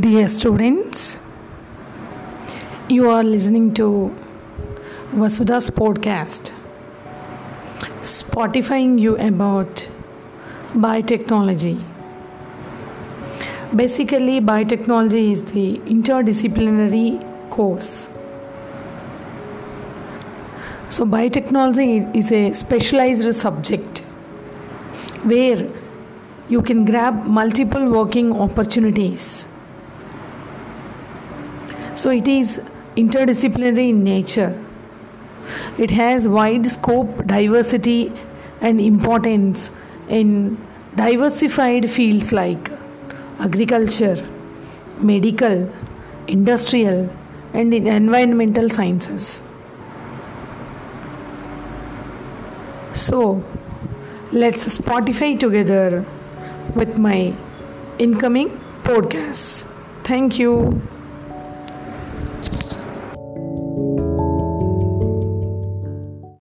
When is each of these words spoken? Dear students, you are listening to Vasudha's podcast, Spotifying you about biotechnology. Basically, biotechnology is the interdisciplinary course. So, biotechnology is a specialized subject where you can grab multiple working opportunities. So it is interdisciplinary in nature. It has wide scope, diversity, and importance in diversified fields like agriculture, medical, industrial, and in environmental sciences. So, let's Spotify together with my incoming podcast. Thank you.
Dear 0.00 0.26
students, 0.26 1.18
you 2.88 3.10
are 3.10 3.22
listening 3.22 3.74
to 3.74 4.12
Vasudha's 5.12 5.70
podcast, 5.70 6.52
Spotifying 8.00 8.98
you 8.98 9.16
about 9.18 9.88
biotechnology. 10.72 11.76
Basically, 13.76 14.40
biotechnology 14.40 15.30
is 15.30 15.44
the 15.52 15.78
interdisciplinary 15.86 17.20
course. 17.50 18.08
So, 20.88 21.06
biotechnology 21.06 22.16
is 22.16 22.32
a 22.32 22.52
specialized 22.52 23.32
subject 23.32 23.98
where 25.22 25.70
you 26.48 26.62
can 26.62 26.84
grab 26.84 27.26
multiple 27.26 27.88
working 27.88 28.32
opportunities. 28.32 29.46
So 31.96 32.10
it 32.10 32.26
is 32.26 32.60
interdisciplinary 32.96 33.90
in 33.90 34.04
nature. 34.04 34.60
It 35.78 35.90
has 35.90 36.26
wide 36.26 36.66
scope, 36.66 37.26
diversity, 37.26 38.12
and 38.60 38.80
importance 38.80 39.70
in 40.08 40.56
diversified 40.96 41.90
fields 41.90 42.32
like 42.32 42.70
agriculture, 43.38 44.26
medical, 44.98 45.70
industrial, 46.26 47.10
and 47.52 47.74
in 47.74 47.86
environmental 47.86 48.68
sciences. 48.68 49.40
So, 52.92 53.44
let's 54.32 54.78
Spotify 54.78 55.38
together 55.38 56.04
with 56.74 56.96
my 56.96 57.34
incoming 57.98 58.50
podcast. 58.84 59.68
Thank 60.04 60.38
you. 60.38 60.82